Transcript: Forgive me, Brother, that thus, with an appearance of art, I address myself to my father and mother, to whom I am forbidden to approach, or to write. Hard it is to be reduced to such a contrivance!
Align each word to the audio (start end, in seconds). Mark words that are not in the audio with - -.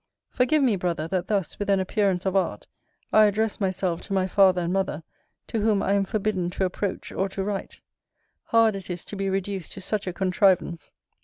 Forgive 0.31 0.63
me, 0.63 0.75
Brother, 0.77 1.07
that 1.09 1.27
thus, 1.27 1.59
with 1.59 1.69
an 1.69 1.79
appearance 1.79 2.25
of 2.25 2.35
art, 2.35 2.65
I 3.13 3.25
address 3.25 3.59
myself 3.61 4.01
to 4.01 4.13
my 4.13 4.25
father 4.25 4.61
and 4.63 4.73
mother, 4.73 5.03
to 5.49 5.59
whom 5.59 5.83
I 5.83 5.93
am 5.93 6.05
forbidden 6.05 6.49
to 6.57 6.65
approach, 6.65 7.11
or 7.11 7.29
to 7.29 7.43
write. 7.43 7.81
Hard 8.45 8.75
it 8.75 8.89
is 8.89 9.05
to 9.05 9.15
be 9.15 9.29
reduced 9.29 9.73
to 9.73 9.81
such 9.81 10.07
a 10.07 10.13
contrivance! 10.13 10.93